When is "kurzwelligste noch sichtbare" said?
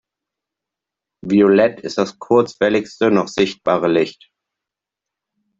2.17-3.87